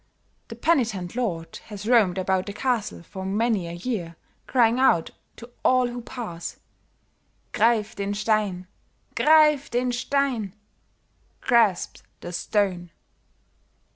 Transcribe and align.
The 0.47 0.55
penitent 0.55 1.15
lord 1.15 1.57
has 1.65 1.87
roamed 1.87 2.17
about 2.17 2.47
the 2.47 2.53
castle 2.53 3.03
for 3.03 3.23
many 3.23 3.67
a 3.67 3.73
year 3.73 4.15
crying 4.47 4.79
out 4.79 5.11
to 5.35 5.51
all 5.63 5.89
who 5.89 6.01
pass, 6.01 6.57
'Grief 7.51 7.95
den 7.95 8.15
Stein! 8.15 8.65
Grief 9.13 9.69
den 9.69 9.91
Stein!' 9.91 10.55
(Grasp 11.41 11.97
the 12.21 12.33
stone). 12.33 12.89